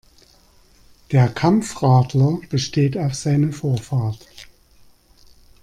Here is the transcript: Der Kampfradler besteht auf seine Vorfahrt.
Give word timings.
Der 1.11 1.29
Kampfradler 1.29 2.39
besteht 2.49 2.97
auf 2.97 3.13
seine 3.13 3.51
Vorfahrt. 3.53 4.47